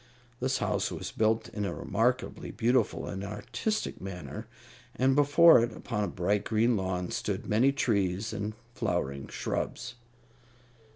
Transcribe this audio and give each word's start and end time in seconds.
This 0.39 0.57
house 0.57 0.89
was 0.91 1.11
built 1.11 1.47
in 1.49 1.63
a 1.63 1.75
remarkably 1.75 2.49
beautiful 2.49 3.05
and 3.05 3.23
artistic 3.23 4.01
manner, 4.01 4.47
and 4.95 5.15
before 5.15 5.59
it, 5.61 5.71
upon 5.73 6.03
a 6.03 6.07
bright 6.07 6.43
green 6.43 6.75
lawn, 6.75 7.11
stood 7.11 7.45
many 7.45 7.71
trees 7.71 8.33
and 8.33 8.55
flowering 8.73 9.27
shrubs. 9.27 9.93